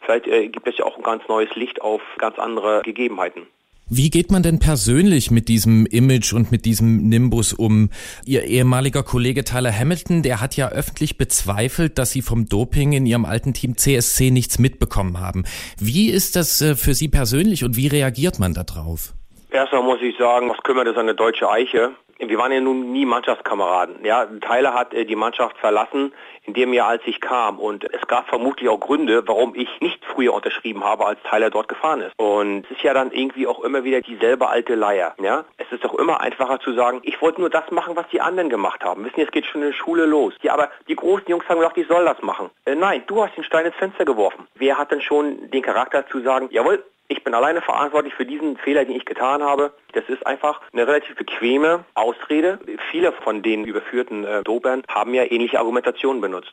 [0.00, 3.46] Vielleicht äh, gibt es ja auch ein ganz neues Licht auf ganz andere Gegebenheiten.
[3.94, 7.90] Wie geht man denn persönlich mit diesem Image und mit diesem Nimbus um?
[8.24, 13.04] Ihr ehemaliger Kollege Tyler Hamilton, der hat ja öffentlich bezweifelt, dass Sie vom Doping in
[13.04, 15.44] Ihrem alten Team CSC nichts mitbekommen haben.
[15.78, 19.12] Wie ist das äh, für Sie persönlich und wie reagiert man darauf?
[19.50, 21.90] Erstmal muss ich sagen, was kümmert es eine deutsche Eiche?
[22.28, 24.04] Wir waren ja nun nie Mannschaftskameraden.
[24.04, 26.12] Ja, Tyler hat äh, die Mannschaft verlassen
[26.44, 27.58] in dem Jahr, als ich kam.
[27.58, 31.68] Und es gab vermutlich auch Gründe, warum ich nicht früher unterschrieben habe, als Tyler dort
[31.68, 32.12] gefahren ist.
[32.18, 35.14] Und es ist ja dann irgendwie auch immer wieder dieselbe alte Leier.
[35.20, 38.20] Ja, es ist doch immer einfacher zu sagen, ich wollte nur das machen, was die
[38.20, 39.04] anderen gemacht haben.
[39.04, 40.34] Wissen es geht schon in der Schule los.
[40.42, 42.50] Ja, aber die großen Jungs haben gesagt, ich soll das machen.
[42.66, 44.46] Äh, nein, du hast den Stein ins Fenster geworfen.
[44.54, 48.56] Wer hat denn schon den Charakter zu sagen, jawohl, ich bin alleine verantwortlich für diesen
[48.56, 49.72] Fehler, den ich getan habe.
[49.92, 52.58] Das ist einfach eine relativ bequeme Ausrede.
[52.90, 56.52] Viele von den überführten äh, Dobern haben ja ähnliche Argumentationen benutzt.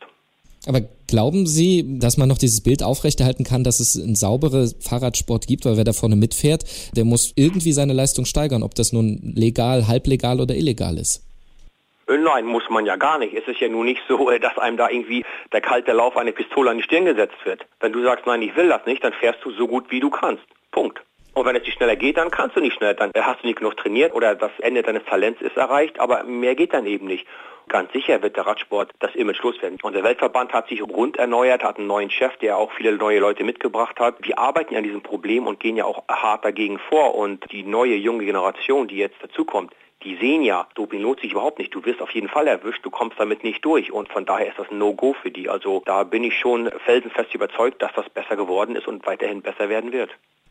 [0.65, 5.47] Aber glauben Sie, dass man noch dieses Bild aufrechterhalten kann, dass es einen sauberen Fahrradsport
[5.47, 9.19] gibt, weil wer da vorne mitfährt, der muss irgendwie seine Leistung steigern, ob das nun
[9.35, 11.28] legal, halblegal oder illegal ist?
[12.17, 13.35] Nein, muss man ja gar nicht.
[13.35, 16.71] Es ist ja nun nicht so, dass einem da irgendwie der kalte Lauf eine Pistole
[16.71, 17.65] an die Stirn gesetzt wird.
[17.79, 20.09] Wenn du sagst, nein, ich will das nicht, dann fährst du so gut wie du
[20.09, 20.43] kannst.
[20.71, 21.01] Punkt.
[21.33, 22.95] Und wenn es nicht schneller geht, dann kannst du nicht schneller.
[22.95, 26.55] Dann hast du nicht genug trainiert oder das Ende deines Talents ist erreicht, aber mehr
[26.55, 27.25] geht dann eben nicht.
[27.69, 29.77] Ganz sicher wird der Radsport das Image loswerden.
[29.83, 33.43] Unser Weltverband hat sich rund erneuert, hat einen neuen Chef, der auch viele neue Leute
[33.43, 34.15] mitgebracht hat.
[34.21, 37.13] Wir arbeiten an diesem Problem und gehen ja auch hart dagegen vor.
[37.13, 41.59] Und die neue junge Generation, die jetzt dazukommt, die sehen ja, Doping lohnt sich überhaupt
[41.59, 41.75] nicht.
[41.75, 43.91] Du wirst auf jeden Fall erwischt, du kommst damit nicht durch.
[43.91, 45.47] Und von daher ist das ein No-Go für die.
[45.47, 49.69] Also da bin ich schon felsenfest überzeugt, dass das besser geworden ist und weiterhin besser
[49.69, 50.09] werden wird.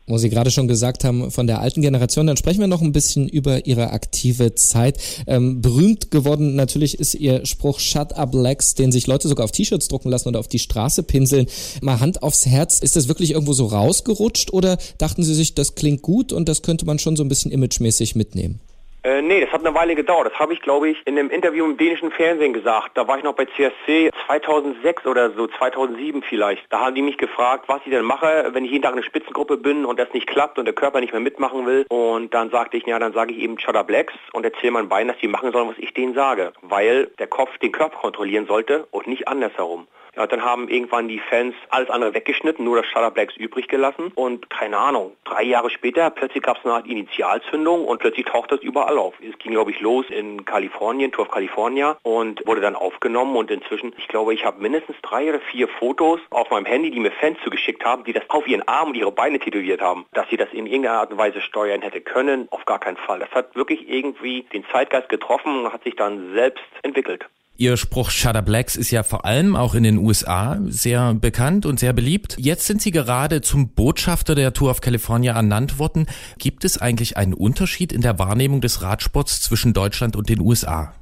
[0.09, 2.27] Wo Sie gerade schon gesagt haben, von der alten Generation.
[2.27, 4.97] Dann sprechen wir noch ein bisschen über Ihre aktive Zeit.
[5.27, 9.51] Ähm, berühmt geworden natürlich ist Ihr Spruch Shut up Lex, den sich Leute sogar auf
[9.51, 11.47] T-Shirts drucken lassen oder auf die Straße pinseln.
[11.81, 15.75] Mal Hand aufs Herz, ist das wirklich irgendwo so rausgerutscht oder dachten Sie sich, das
[15.75, 18.59] klingt gut und das könnte man schon so ein bisschen imagemäßig mitnehmen?
[19.01, 20.27] Äh, nee, das hat eine Weile gedauert.
[20.27, 22.91] Das habe ich, glaube ich, in einem Interview im dänischen Fernsehen gesagt.
[22.95, 26.65] Da war ich noch bei CSC 2006 oder so, 2007 vielleicht.
[26.69, 29.07] Da haben die mich gefragt, was ich denn mache, wenn ich jeden Tag in einer
[29.07, 31.85] Spitzengruppe bin und das nicht klappt und der Körper nicht mehr mitmachen will.
[31.87, 35.07] Und dann sagte ich, ja, dann sage ich eben Cheddar Blacks und erzähle meinen Beinen,
[35.07, 36.51] dass die machen sollen, was ich denen sage.
[36.61, 39.87] Weil der Kopf den Körper kontrollieren sollte und nicht andersherum.
[40.19, 44.11] Ja, dann haben irgendwann die Fans alles andere weggeschnitten, nur das Shutter Blacks übrig gelassen.
[44.15, 48.51] Und keine Ahnung, drei Jahre später, plötzlich gab es eine Art Initialzündung und plötzlich taucht
[48.51, 49.13] das überall auf.
[49.21, 53.37] Es ging, glaube ich, los in Kalifornien, Tour of California und wurde dann aufgenommen.
[53.37, 56.99] Und inzwischen, ich glaube, ich habe mindestens drei oder vier Fotos auf meinem Handy, die
[56.99, 60.05] mir Fans zugeschickt haben, die das auf ihren Arm und ihre Beine tätowiert haben.
[60.11, 63.19] Dass sie das in irgendeiner Art und Weise steuern hätte können, auf gar keinen Fall.
[63.19, 67.25] Das hat wirklich irgendwie den Zeitgeist getroffen und hat sich dann selbst entwickelt.
[67.59, 71.77] Ihr Spruch Shutter Blacks ist ja vor allem auch in den USA sehr bekannt und
[71.77, 72.37] sehr beliebt.
[72.39, 76.05] Jetzt sind Sie gerade zum Botschafter der Tour of California ernannt worden.
[76.37, 80.93] Gibt es eigentlich einen Unterschied in der Wahrnehmung des Radsports zwischen Deutschland und den USA?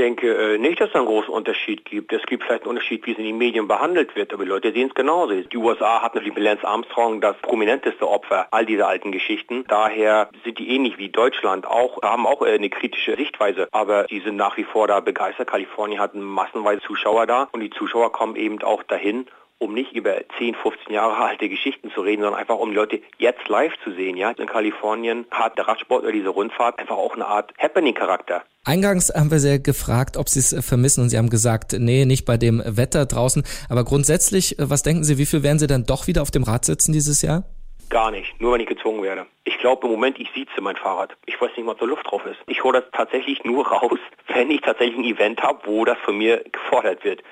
[0.00, 2.10] Ich denke äh, nicht, dass es einen großen Unterschied gibt.
[2.10, 4.72] Es gibt vielleicht einen Unterschied, wie es in den Medien behandelt wird, aber die Leute
[4.72, 5.34] sehen es genauso.
[5.34, 9.66] Die USA hat natürlich mit Lance Armstrong das prominenteste Opfer all dieser alten Geschichten.
[9.68, 14.20] Daher sind die ähnlich wie Deutschland auch, haben auch äh, eine kritische Sichtweise, aber die
[14.20, 15.48] sind nach wie vor da begeistert.
[15.48, 19.26] Kalifornien hat massenweise Zuschauer da und die Zuschauer kommen eben auch dahin,
[19.60, 23.00] um nicht über 10, 15 Jahre alte Geschichten zu reden, sondern einfach um die Leute
[23.18, 24.16] jetzt live zu sehen.
[24.16, 24.30] Ja?
[24.30, 28.42] In Kalifornien hat der Radsport oder diese Rundfahrt einfach auch eine Art Happening-Charakter.
[28.64, 32.24] Eingangs haben wir Sie gefragt, ob Sie es vermissen und Sie haben gesagt, nee, nicht
[32.24, 33.44] bei dem Wetter draußen.
[33.68, 36.42] Aber grundsätzlich, äh, was denken Sie, wie viel werden Sie dann doch wieder auf dem
[36.42, 37.44] Rad sitzen dieses Jahr?
[37.90, 39.26] Gar nicht, nur wenn ich gezwungen werde.
[39.44, 41.16] Ich glaube im Moment, ich sieze mein Fahrrad.
[41.26, 42.38] Ich weiß nicht, was zur Luft drauf ist.
[42.46, 46.16] Ich hole das tatsächlich nur raus, wenn ich tatsächlich ein Event habe, wo das von
[46.16, 47.22] mir gefordert wird.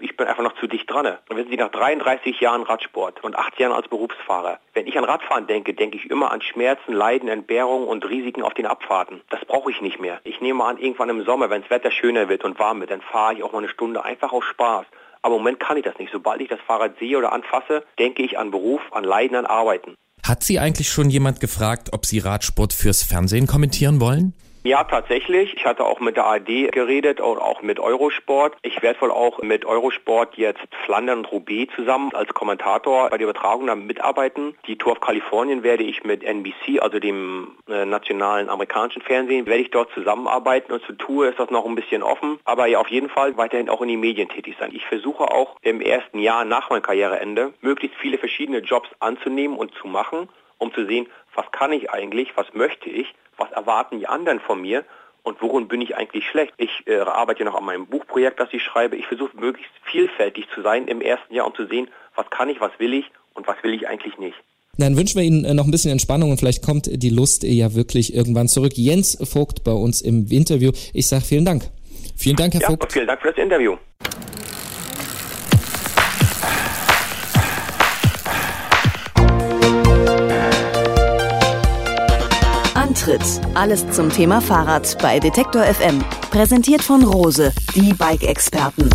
[0.00, 1.06] Ich bin einfach noch zu dicht dran.
[1.28, 5.04] Und wenn Sie nach 33 Jahren Radsport und 8 Jahren als Berufsfahrer, wenn ich an
[5.04, 9.20] Radfahren denke, denke ich immer an Schmerzen, Leiden, Entbehrungen und Risiken auf den Abfahrten.
[9.30, 10.20] Das brauche ich nicht mehr.
[10.24, 13.00] Ich nehme an, irgendwann im Sommer, wenn das Wetter schöner wird und warm wird, dann
[13.00, 14.86] fahre ich auch mal eine Stunde einfach aus Spaß.
[15.22, 16.12] Aber im Moment kann ich das nicht.
[16.12, 19.94] Sobald ich das Fahrrad sehe oder anfasse, denke ich an Beruf, an Leiden, an Arbeiten.
[20.26, 24.34] Hat Sie eigentlich schon jemand gefragt, ob Sie Radsport fürs Fernsehen kommentieren wollen?
[24.68, 25.54] Ja, tatsächlich.
[25.56, 28.54] Ich hatte auch mit der ARD geredet und auch mit Eurosport.
[28.60, 33.26] Ich werde wohl auch mit Eurosport jetzt Flandern und Roubaix zusammen als Kommentator bei der
[33.26, 34.58] Übertragung dann mitarbeiten.
[34.66, 39.62] Die Tour of Kalifornien werde ich mit NBC, also dem äh, nationalen amerikanischen Fernsehen, werde
[39.62, 42.38] ich dort zusammenarbeiten und zur Tour ist das noch ein bisschen offen.
[42.44, 44.72] Aber ja, auf jeden Fall weiterhin auch in den Medien tätig sein.
[44.74, 49.72] Ich versuche auch im ersten Jahr nach meinem Karriereende möglichst viele verschiedene Jobs anzunehmen und
[49.76, 50.28] zu machen,
[50.58, 54.60] um zu sehen, was kann ich eigentlich, was möchte ich was erwarten die anderen von
[54.60, 54.84] mir
[55.22, 56.52] und worin bin ich eigentlich schlecht.
[56.56, 58.96] Ich äh, arbeite noch an meinem Buchprojekt, das ich schreibe.
[58.96, 62.60] Ich versuche möglichst vielfältig zu sein im ersten Jahr, um zu sehen, was kann ich,
[62.60, 64.36] was will ich und was will ich eigentlich nicht.
[64.78, 67.74] Dann wünschen wir Ihnen äh, noch ein bisschen Entspannung und vielleicht kommt die Lust ja
[67.74, 68.72] wirklich irgendwann zurück.
[68.76, 70.70] Jens Vogt bei uns im Interview.
[70.94, 71.64] Ich sage vielen Dank.
[72.16, 72.92] Vielen Dank, Herr ja, Vogt.
[72.92, 73.76] Vielen Dank für das Interview.
[83.08, 83.40] Antritt.
[83.54, 86.04] Alles zum Thema Fahrrad bei Detektor FM.
[86.30, 88.90] Präsentiert von Rose, die Bike-Experten.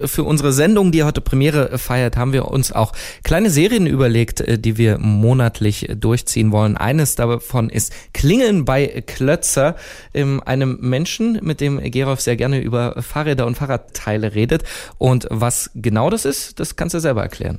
[0.00, 2.92] Für unsere Sendung, die heute Premiere feiert, haben wir uns auch
[3.22, 6.76] kleine Serien überlegt, äh, die wir monatlich durchziehen wollen.
[6.78, 9.76] Eines davon ist Klingeln bei Klötzer,
[10.14, 14.62] ähm, einem Menschen, mit dem Gerolf sehr gerne über Fahrräder und Fahrradteile redet.
[14.96, 17.58] Und was genau das ist, das kannst du selber erklären.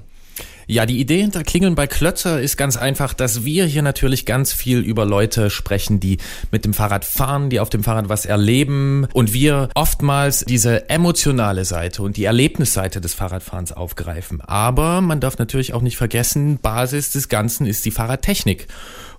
[0.70, 4.52] Ja, die Idee hinter Klingeln bei Klötzer ist ganz einfach, dass wir hier natürlich ganz
[4.52, 6.18] viel über Leute sprechen, die
[6.52, 11.64] mit dem Fahrrad fahren, die auf dem Fahrrad was erleben und wir oftmals diese emotionale
[11.64, 14.42] Seite und die Erlebnisseite des Fahrradfahrens aufgreifen.
[14.42, 18.68] Aber man darf natürlich auch nicht vergessen, Basis des Ganzen ist die Fahrradtechnik.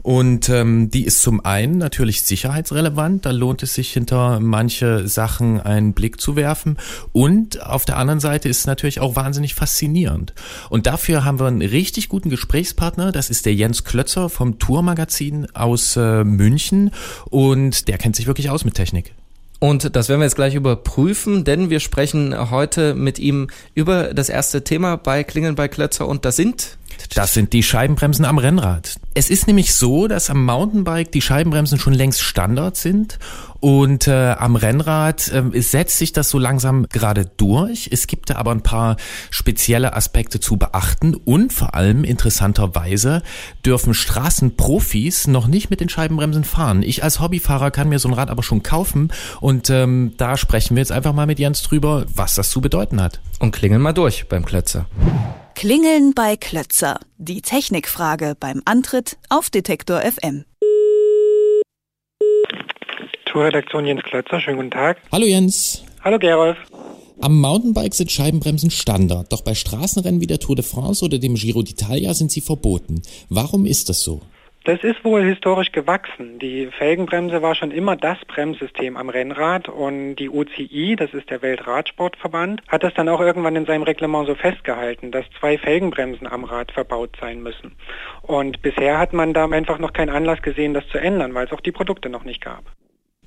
[0.03, 5.61] Und ähm, die ist zum einen natürlich sicherheitsrelevant, da lohnt es sich hinter manche Sachen
[5.61, 6.79] einen Blick zu werfen.
[7.13, 10.35] Und auf der anderen Seite ist es natürlich auch wahnsinnig faszinierend.
[10.71, 15.47] Und dafür haben wir einen richtig guten Gesprächspartner, das ist der Jens Klötzer vom Tourmagazin
[15.55, 16.91] aus äh, München
[17.31, 19.15] und der kennt sich wirklich aus mit Technik.
[19.61, 24.29] Und das werden wir jetzt gleich überprüfen, denn wir sprechen heute mit ihm über das
[24.29, 26.79] erste Thema bei Klingeln bei Klötzer und das sind
[27.15, 28.97] das sind die Scheibenbremsen am Rennrad.
[29.15, 33.19] Es ist nämlich so, dass am Mountainbike die Scheibenbremsen schon längst Standard sind
[33.61, 37.89] Und äh, am Rennrad äh, setzt sich das so langsam gerade durch.
[37.91, 38.97] Es gibt da aber ein paar
[39.31, 43.23] spezielle Aspekte zu beachten und vor allem interessanterweise
[43.67, 46.83] dürfen Straßenprofis noch nicht mit den Scheibenbremsen fahren.
[46.83, 50.77] Ich als Hobbyfahrer kann mir so ein Rad aber schon kaufen und ähm, da sprechen
[50.77, 53.21] wir jetzt einfach mal mit Jens drüber, was das zu bedeuten hat.
[53.41, 54.87] Und klingeln mal durch beim Klötzer.
[55.55, 57.01] Klingeln bei Klötzer.
[57.17, 60.45] Die Technikfrage beim Antritt auf Detektor FM.
[63.39, 64.99] Tourredaktion Jens Klötzer, schönen guten Tag.
[65.13, 65.85] Hallo Jens.
[66.03, 66.57] Hallo Gerolf.
[67.21, 71.37] Am Mountainbike sind Scheibenbremsen Standard, doch bei Straßenrennen wie der Tour de France oder dem
[71.37, 73.01] Giro d'Italia sind sie verboten.
[73.31, 74.23] Warum ist das so?
[74.65, 76.41] Das ist wohl historisch gewachsen.
[76.41, 81.41] Die Felgenbremse war schon immer das Bremssystem am Rennrad und die UCI, das ist der
[81.41, 86.43] Weltradsportverband, hat das dann auch irgendwann in seinem Reglement so festgehalten, dass zwei Felgenbremsen am
[86.43, 87.77] Rad verbaut sein müssen.
[88.23, 91.53] Und bisher hat man da einfach noch keinen Anlass gesehen, das zu ändern, weil es
[91.53, 92.65] auch die Produkte noch nicht gab.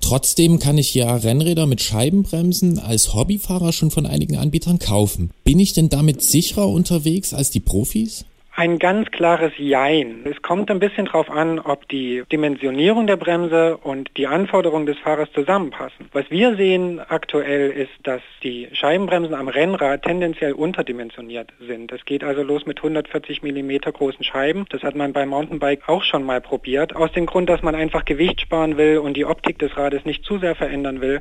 [0.02, 5.30] Trotzdem kann ich ja Rennräder mit Scheibenbremsen als Hobbyfahrer schon von einigen Anbietern kaufen.
[5.44, 8.26] Bin ich denn damit sicherer unterwegs als die Profis?
[8.62, 10.20] Ein ganz klares Jein.
[10.24, 14.96] Es kommt ein bisschen darauf an, ob die Dimensionierung der Bremse und die Anforderungen des
[15.00, 16.08] Fahrers zusammenpassen.
[16.12, 21.90] Was wir sehen aktuell ist, dass die Scheibenbremsen am Rennrad tendenziell unterdimensioniert sind.
[21.90, 24.64] Es geht also los mit 140 mm großen Scheiben.
[24.68, 26.94] Das hat man beim Mountainbike auch schon mal probiert.
[26.94, 30.24] Aus dem Grund, dass man einfach Gewicht sparen will und die Optik des Rades nicht
[30.24, 31.20] zu sehr verändern will,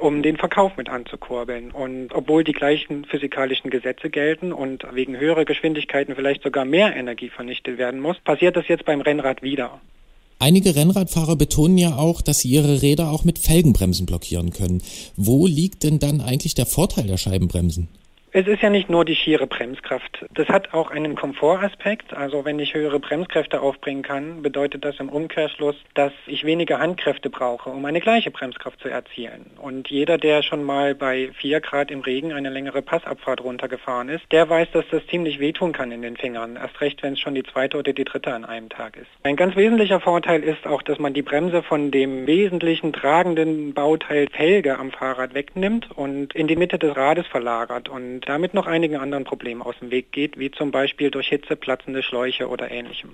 [0.00, 1.70] um den Verkauf mit anzukurbeln.
[1.70, 7.28] Und obwohl die gleichen physikalischen Gesetze gelten und wegen höherer Geschwindigkeiten vielleicht sogar mehr Energie
[7.28, 9.80] vernichtet werden muss, passiert das jetzt beim Rennrad wieder.
[10.40, 14.82] Einige Rennradfahrer betonen ja auch, dass sie ihre Räder auch mit Felgenbremsen blockieren können.
[15.16, 17.88] Wo liegt denn dann eigentlich der Vorteil der Scheibenbremsen?
[18.30, 20.26] Es ist ja nicht nur die schiere Bremskraft.
[20.34, 22.14] Das hat auch einen Komfortaspekt.
[22.14, 27.30] Also wenn ich höhere Bremskräfte aufbringen kann, bedeutet das im Umkehrschluss, dass ich weniger Handkräfte
[27.30, 29.46] brauche, um eine gleiche Bremskraft zu erzielen.
[29.60, 34.30] Und jeder, der schon mal bei 4 Grad im Regen eine längere Passabfahrt runtergefahren ist,
[34.30, 36.56] der weiß, dass das ziemlich wehtun kann in den Fingern.
[36.56, 39.08] Erst recht, wenn es schon die zweite oder die dritte an einem Tag ist.
[39.22, 44.28] Ein ganz wesentlicher Vorteil ist auch, dass man die Bremse von dem wesentlichen tragenden Bauteil
[44.30, 47.88] Felge am Fahrrad wegnimmt und in die Mitte des Rades verlagert.
[47.88, 51.28] Und und damit noch einigen anderen Problemen aus dem Weg geht, wie zum Beispiel durch
[51.28, 53.10] Hitze platzende Schläuche oder ähnlichem.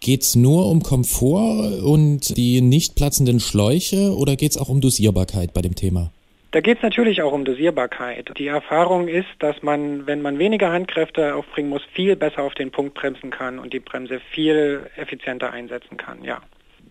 [0.00, 4.80] Geht es nur um Komfort und die nicht platzenden Schläuche oder geht es auch um
[4.80, 6.10] Dosierbarkeit bei dem Thema?
[6.50, 8.32] Da geht es natürlich auch um Dosierbarkeit.
[8.38, 12.72] Die Erfahrung ist, dass man, wenn man weniger Handkräfte aufbringen muss, viel besser auf den
[12.72, 16.40] Punkt bremsen kann und die Bremse viel effizienter einsetzen kann, ja.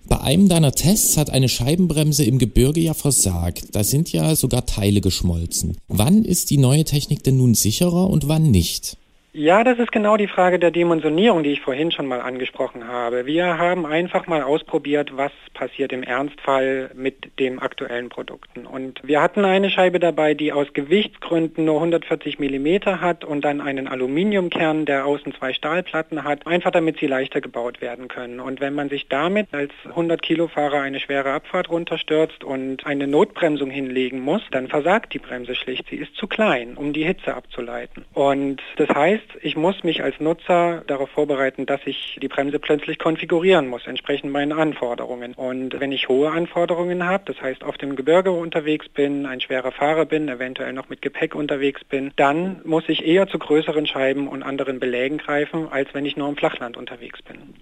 [0.10, 3.66] Bei einem deiner Tests hat eine Scheibenbremse im Gebirge ja versagt.
[3.74, 5.78] Da sind ja sogar Teile geschmolzen.
[5.88, 8.98] Wann ist die neue Technik denn nun sicherer und wann nicht?
[9.32, 13.28] Ja, das ist genau die Frage der Dimensionierung, die ich vorhin schon mal angesprochen habe.
[13.28, 18.66] Wir haben einfach mal ausprobiert, was passiert im Ernstfall mit den aktuellen Produkten.
[18.66, 23.62] Und wir hatten eine Scheibe dabei, die aus Gewichtsgründen nur 140 Millimeter hat und dann
[23.62, 28.40] einen Aluminiumkern, der außen zwei Stahlplatten hat, einfach damit sie leichter gebaut werden können.
[28.40, 33.06] Und wenn man sich damit als 100 Kilo Fahrer eine schwere Abfahrt runterstürzt und eine
[33.06, 35.88] Notbremsung hinlegen muss, dann versagt die Bremse schlicht.
[35.88, 38.06] Sie ist zu klein, um die Hitze abzuleiten.
[38.16, 42.60] Und das heißt, heißt, ich muss mich als Nutzer darauf vorbereiten, dass ich die Bremse
[42.60, 45.34] plötzlich konfigurieren muss, entsprechend meinen Anforderungen.
[45.34, 49.72] Und wenn ich hohe Anforderungen habe, das heißt auf dem Gebirge unterwegs bin, ein schwerer
[49.72, 54.28] Fahrer bin, eventuell noch mit Gepäck unterwegs bin, dann muss ich eher zu größeren Scheiben
[54.28, 57.56] und anderen Belägen greifen, als wenn ich nur im Flachland unterwegs bin.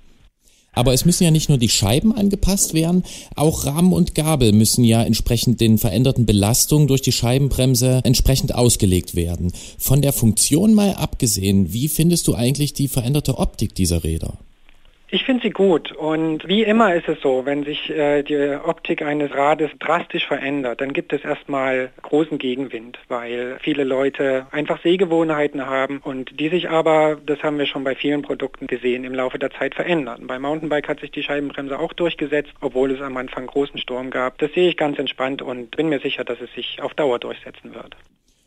[0.77, 3.01] Aber es müssen ja nicht nur die Scheiben angepasst werden,
[3.35, 9.15] auch Rahmen und Gabel müssen ja entsprechend den veränderten Belastungen durch die Scheibenbremse entsprechend ausgelegt
[9.15, 9.51] werden.
[9.79, 14.37] Von der Funktion mal abgesehen, wie findest du eigentlich die veränderte Optik dieser Räder?
[15.09, 19.01] Ich finde sie gut und wie immer ist es so, wenn sich äh, die Optik
[19.01, 25.65] eines Rades drastisch verändert, dann gibt es erstmal großen Gegenwind, weil viele Leute einfach Sehgewohnheiten
[25.65, 29.39] haben und die sich aber, das haben wir schon bei vielen Produkten gesehen, im Laufe
[29.39, 30.27] der Zeit verändern.
[30.27, 34.37] Bei Mountainbike hat sich die Scheibenbremse auch durchgesetzt, obwohl es am Anfang großen Sturm gab.
[34.39, 37.73] Das sehe ich ganz entspannt und bin mir sicher, dass es sich auf Dauer durchsetzen
[37.73, 37.95] wird.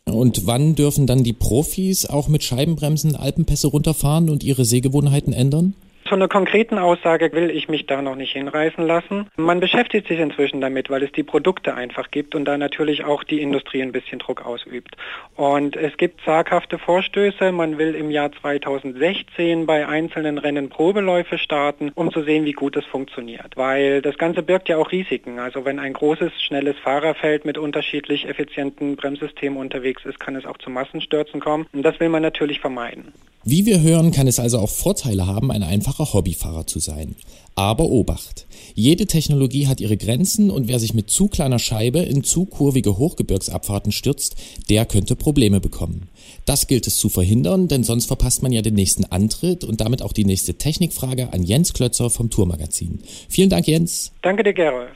[0.05, 5.73] Und wann dürfen dann die Profis auch mit Scheibenbremsen Alpenpässe runterfahren und ihre Sehgewohnheiten ändern?
[6.11, 9.27] Zu einer konkreten Aussage will ich mich da noch nicht hinreißen lassen.
[9.37, 13.23] Man beschäftigt sich inzwischen damit, weil es die Produkte einfach gibt und da natürlich auch
[13.23, 14.97] die Industrie ein bisschen Druck ausübt.
[15.37, 17.53] Und es gibt zaghafte Vorstöße.
[17.53, 22.75] Man will im Jahr 2016 bei einzelnen Rennen Probeläufe starten, um zu sehen, wie gut
[22.75, 23.55] es funktioniert.
[23.55, 25.39] Weil das Ganze birgt ja auch Risiken.
[25.39, 30.57] Also wenn ein großes, schnelles Fahrerfeld mit unterschiedlich effizienten Bremssystemen unterwegs ist, kann es auch
[30.57, 31.67] zu Massenstürzen kommen.
[31.71, 33.13] Und das will man natürlich vermeiden.
[33.43, 37.15] Wie wir hören, kann es also auch Vorteile haben, ein einfacher einfacher Hobbyfahrer zu sein.
[37.55, 38.47] Aber Obacht!
[38.73, 42.97] Jede Technologie hat ihre Grenzen und wer sich mit zu kleiner Scheibe in zu kurvige
[42.97, 44.35] Hochgebirgsabfahrten stürzt,
[44.69, 46.07] der könnte Probleme bekommen.
[46.45, 50.01] Das gilt es zu verhindern, denn sonst verpasst man ja den nächsten Antritt und damit
[50.01, 52.99] auch die nächste Technikfrage an Jens Klötzer vom Tourmagazin.
[53.29, 54.11] Vielen Dank, Jens.
[54.21, 54.91] Danke dir, Gerolf.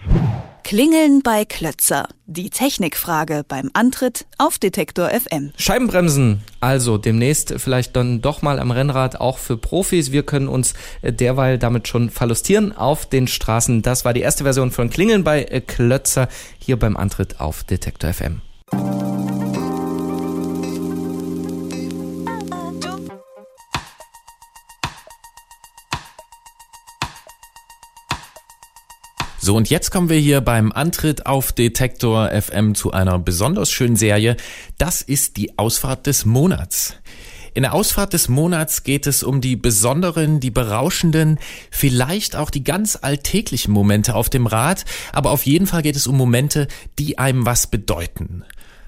[0.66, 2.08] Klingeln bei Klötzer.
[2.26, 5.52] Die Technikfrage beim Antritt auf Detektor FM.
[5.58, 10.12] Scheibenbremsen, also demnächst vielleicht dann doch mal am Rennrad auch für Profis.
[10.12, 13.84] Wir können uns äh, derweil damit schon verlustieren auf den Straßen.
[13.84, 18.12] Das war die erste Version von Klingeln bei äh, Klötzer hier beim Antritt auf Detektor
[18.12, 18.42] FM.
[29.46, 33.96] So, und jetzt kommen wir hier beim Antritt auf Detektor FM zu einer besonders schönen
[33.96, 34.38] Serie.
[34.80, 36.96] Das ist die Ausfahrt des Monats.
[37.54, 41.38] In der Ausfahrt des Monats geht es um die besonderen, die berauschenden,
[41.70, 46.08] vielleicht auch die ganz alltäglichen Momente auf dem Rad, aber auf jeden Fall geht es
[46.08, 48.46] um Momente, die einem was bedeuten.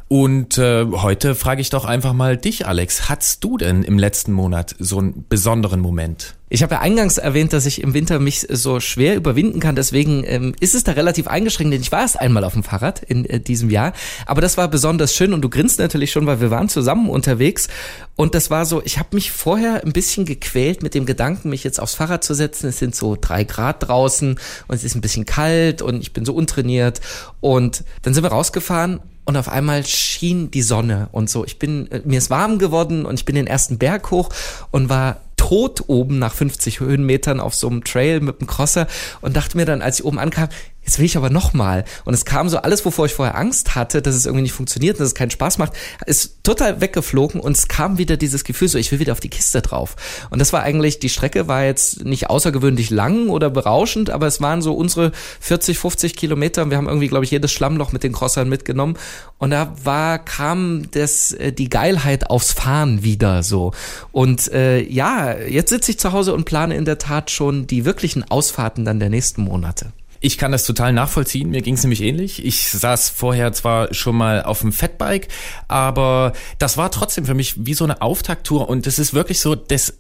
[0.10, 3.10] Und äh, heute frage ich doch einfach mal dich, Alex.
[3.10, 6.36] Hattest du denn im letzten Monat so einen besonderen Moment?
[6.48, 9.76] Ich habe ja eingangs erwähnt, dass ich im Winter mich so schwer überwinden kann.
[9.76, 13.04] Deswegen ähm, ist es da relativ eingeschränkt, denn ich war erst einmal auf dem Fahrrad
[13.04, 13.92] in äh, diesem Jahr.
[14.26, 17.68] Aber das war besonders schön und du grinst natürlich schon, weil wir waren zusammen unterwegs.
[18.16, 21.66] Und das war so, ich habe mich vorher ein bisschen gequält mit dem Gedanken, mich
[21.66, 22.70] jetzt aufs Fahrrad zu setzen.
[22.70, 24.40] Es sind so drei Grad draußen
[24.70, 27.02] und es ist ein bisschen kalt und ich bin so untrainiert.
[27.42, 31.44] Und dann sind wir rausgefahren und auf einmal schien die Sonne und so.
[31.44, 34.30] Ich bin, äh, mir ist warm geworden und ich bin den ersten Berg hoch
[34.72, 38.88] und war tot oben nach 50 Höhenmetern auf so einem Trail mit dem Crosser
[39.20, 40.48] und dachte mir dann, als ich oben ankam,
[40.88, 41.84] jetzt will ich aber nochmal.
[42.06, 45.00] Und es kam so alles, wovor ich vorher Angst hatte, dass es irgendwie nicht funktioniert,
[45.00, 45.74] dass es keinen Spaß macht,
[46.06, 49.30] ist total weggeflogen und es kam wieder dieses Gefühl so, ich will wieder auf die
[49.30, 49.98] Kiste drauf.
[50.30, 54.40] Und das war eigentlich, die Strecke war jetzt nicht außergewöhnlich lang oder berauschend, aber es
[54.40, 58.04] waren so unsere 40, 50 Kilometer und wir haben irgendwie, glaube ich, jedes Schlammloch mit
[58.04, 58.98] den Crossern mitgenommen.
[59.40, 63.74] Und da war, kam das, äh, die Geilheit aufs Fahren wieder so.
[64.14, 67.84] Und äh, ja, jetzt sitze ich zu Hause und plane in der Tat schon die
[67.84, 69.92] wirklichen Ausfahrten dann der nächsten Monate.
[70.20, 71.50] Ich kann das total nachvollziehen.
[71.50, 72.46] Mir ging es nämlich ähnlich.
[72.46, 75.28] Ich saß vorher zwar schon mal auf dem Fatbike,
[75.68, 79.56] aber das war trotzdem für mich wie so eine Auftakttour und es ist wirklich so,
[79.56, 79.94] das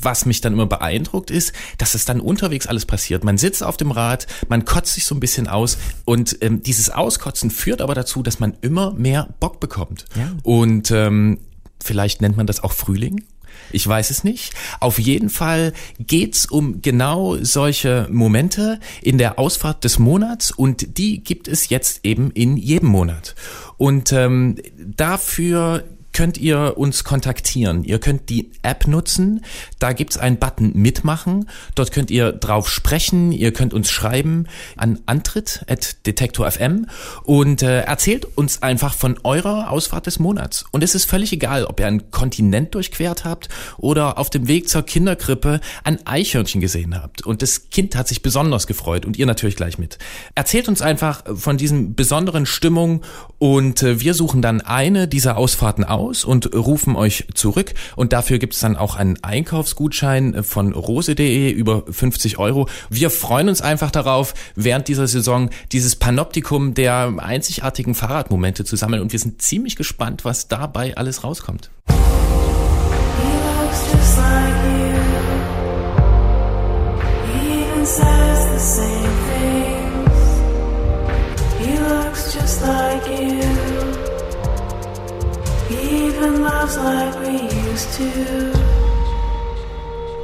[0.00, 3.22] was mich dann immer beeindruckt ist, dass es dann unterwegs alles passiert.
[3.22, 6.90] Man sitzt auf dem Rad, man kotzt sich so ein bisschen aus und ähm, dieses
[6.90, 10.06] Auskotzen führt aber dazu, dass man immer mehr Bock bekommt.
[10.16, 10.32] Ja.
[10.42, 11.38] Und ähm,
[11.82, 13.24] vielleicht nennt man das auch Frühling
[13.74, 14.54] ich weiß es nicht.
[14.80, 21.22] Auf jeden Fall geht's um genau solche Momente in der Ausfahrt des Monats und die
[21.22, 23.34] gibt es jetzt eben in jedem Monat.
[23.76, 27.84] Und ähm, dafür könnt ihr uns kontaktieren.
[27.84, 29.44] Ihr könnt die App nutzen.
[29.78, 31.48] Da gibt's einen Button Mitmachen.
[31.74, 33.32] Dort könnt ihr drauf sprechen.
[33.32, 34.46] Ihr könnt uns schreiben
[34.76, 36.86] an antritt.detektor.fm
[37.24, 40.64] und äh, erzählt uns einfach von eurer Ausfahrt des Monats.
[40.70, 43.48] Und es ist völlig egal, ob ihr einen Kontinent durchquert habt
[43.78, 47.24] oder auf dem Weg zur Kinderkrippe ein Eichhörnchen gesehen habt.
[47.24, 49.98] Und das Kind hat sich besonders gefreut und ihr natürlich gleich mit.
[50.34, 53.00] Erzählt uns einfach von diesen besonderen Stimmungen
[53.38, 57.74] und äh, wir suchen dann eine dieser Ausfahrten aus aus und rufen euch zurück.
[57.96, 62.68] Und dafür gibt es dann auch einen Einkaufsgutschein von rose.de über 50 Euro.
[62.90, 69.02] Wir freuen uns einfach darauf, während dieser Saison dieses Panoptikum der einzigartigen Fahrradmomente zu sammeln.
[69.02, 71.70] Und wir sind ziemlich gespannt, was dabei alles rauskommt.
[78.62, 79.01] just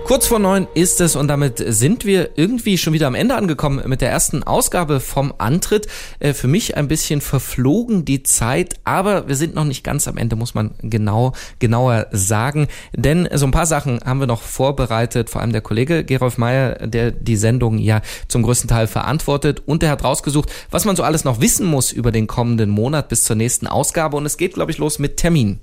[0.09, 3.83] Kurz vor neun ist es und damit sind wir irgendwie schon wieder am Ende angekommen
[3.87, 5.87] mit der ersten Ausgabe vom Antritt.
[6.19, 10.17] Äh, für mich ein bisschen verflogen die Zeit, aber wir sind noch nicht ganz am
[10.17, 12.69] Ende, muss man genau, genauer sagen.
[12.97, 16.87] Denn so ein paar Sachen haben wir noch vorbereitet, vor allem der Kollege Gerolf Meyer,
[16.87, 21.03] der die Sendung ja zum größten Teil verantwortet und der hat rausgesucht, was man so
[21.03, 24.55] alles noch wissen muss über den kommenden Monat bis zur nächsten Ausgabe und es geht,
[24.55, 25.61] glaube ich, los mit Termin.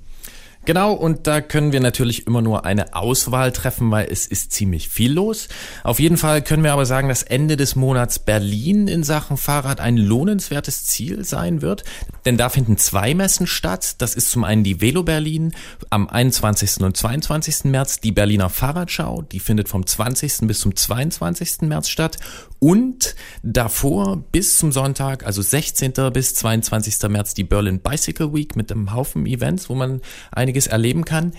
[0.66, 4.88] Genau, und da können wir natürlich immer nur eine Auswahl treffen, weil es ist ziemlich
[4.88, 5.46] viel los.
[5.84, 9.78] Auf jeden Fall können wir aber sagen, dass Ende des Monats Berlin in Sachen Fahrrad
[9.78, 11.84] ein lohnenswertes Ziel sein wird.
[12.24, 13.94] Denn da finden zwei Messen statt.
[13.98, 15.52] Das ist zum einen die Velo Berlin
[15.90, 16.80] am 21.
[16.80, 17.66] und 22.
[17.66, 20.48] März, die Berliner Fahrradschau, die findet vom 20.
[20.48, 21.60] bis zum 22.
[21.60, 22.16] März statt.
[22.58, 25.92] Und davor bis zum Sonntag, also 16.
[26.12, 27.08] bis 22.
[27.08, 30.00] März, die Berlin Bicycle Week mit einem Haufen Events, wo man
[30.32, 31.32] einige einiges erleben kann.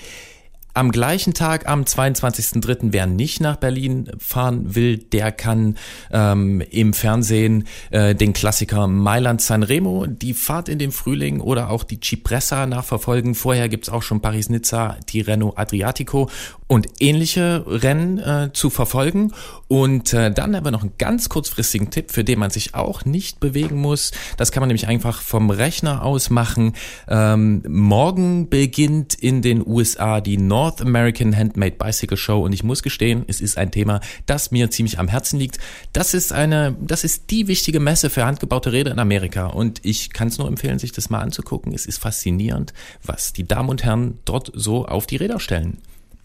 [0.78, 5.75] Am gleichen Tag, am 22.03., wer nicht nach Berlin fahren will, der kann
[6.11, 11.84] ähm, im Fernsehen äh, den Klassiker Mailand Sanremo, die Fahrt in den Frühling oder auch
[11.84, 13.34] die Cipressa nachverfolgen.
[13.34, 16.30] Vorher gibt's auch schon Paris-Nizza, Tirreno Adriatico
[16.67, 19.32] und ähnliche Rennen äh, zu verfolgen.
[19.67, 23.05] Und äh, dann haben wir noch einen ganz kurzfristigen Tipp, für den man sich auch
[23.05, 24.11] nicht bewegen muss.
[24.36, 26.73] Das kann man nämlich einfach vom Rechner aus machen.
[27.07, 30.38] Ähm, morgen beginnt in den USA die
[30.68, 34.70] North American Handmade Bicycle Show und ich muss gestehen, es ist ein Thema, das mir
[34.70, 35.59] ziemlich am Herzen liegt.
[35.93, 40.11] Das ist eine, das ist die wichtige Messe für handgebaute Räder in Amerika und ich
[40.11, 41.74] kann es nur empfehlen, sich das mal anzugucken.
[41.74, 45.78] Es ist faszinierend, was die Damen und Herren dort so auf die Räder stellen.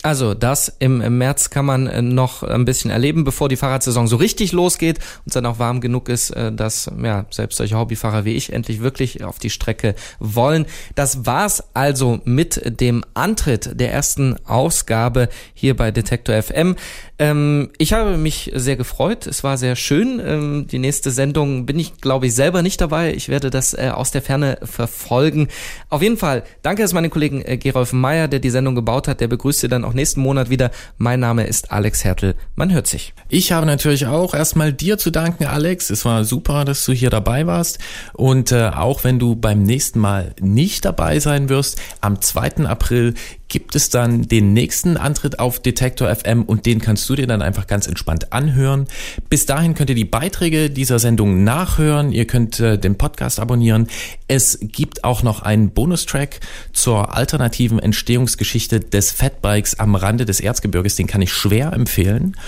[0.03, 4.16] Also das im, März kann man äh, noch ein bisschen erleben, bevor die Fahrradsaison so
[4.16, 8.24] richtig losgeht und es dann auch warm genug ist, äh, dass ja selbst solche Hobbyfahrer
[8.24, 10.66] wie ich endlich wirklich auf die Strecke wollen.
[10.96, 16.74] Das war's also mit dem Antritt der ersten Ausgabe hier bei Detektor FM.
[17.23, 19.29] Ähm, ich habe mich sehr gefreut.
[19.29, 20.20] Es war sehr schön.
[20.25, 23.14] Ähm, die nächste Sendung bin ich, glaube ich, selber nicht dabei.
[23.14, 25.47] Ich werde das äh, aus der Ferne verfolgen.
[25.89, 29.20] Auf jeden Fall, danke dass meine Kollegen äh, Gerolf Meyer, der die Sendung gebaut hat.
[29.20, 30.73] Der begrüßt Sie dann auch nächsten Monat wieder.
[30.99, 32.35] Mein Name ist Alex Hertel.
[32.57, 33.14] Man hört sich.
[33.29, 35.91] Ich habe natürlich auch erstmal dir zu danken, Alex.
[35.91, 37.79] Es war super, dass du hier dabei warst.
[38.14, 42.66] Und äh, auch wenn du beim nächsten Mal nicht dabei sein wirst, am 2.
[42.66, 43.14] April
[43.53, 47.42] gibt es dann den nächsten Antritt auf Detektor FM und den kannst du dir dann
[47.42, 48.86] einfach ganz entspannt anhören.
[49.28, 52.12] Bis dahin könnt ihr die Beiträge dieser Sendung nachhören.
[52.12, 53.88] Ihr könnt äh, den Podcast abonnieren.
[54.26, 56.40] Es gibt auch noch einen Bonustrack
[56.72, 60.96] zur alternativen Entstehungsgeschichte des Fatbikes am Rande des Erzgebirges.
[60.96, 62.38] Den kann ich schwer empfehlen.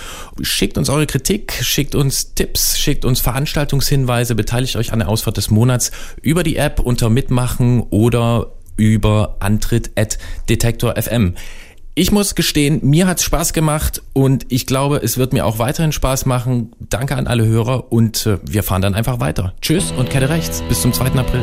[0.40, 5.36] Schickt uns eure Kritik, schickt uns Tipps, schickt uns Veranstaltungshinweise, beteiligt euch an der Ausfahrt
[5.36, 5.92] des Monats
[6.22, 10.18] über die App unter Mitmachen oder über Antritt at
[10.48, 11.34] Detektor FM.
[11.96, 15.92] Ich muss gestehen, mir hat's Spaß gemacht und ich glaube, es wird mir auch weiterhin
[15.92, 16.72] Spaß machen.
[16.80, 19.54] Danke an alle Hörer und äh, wir fahren dann einfach weiter.
[19.60, 20.62] Tschüss und Kette rechts.
[20.68, 21.12] Bis zum 2.
[21.12, 21.42] April.